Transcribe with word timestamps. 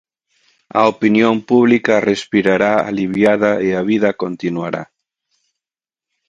A 0.79 0.81
opinión 0.93 1.35
pública 1.49 1.95
respirará 2.11 2.73
aliviada 2.89 3.51
e 3.67 3.69
a 3.79 3.81
vida 3.91 4.09
continuará. 4.23 4.83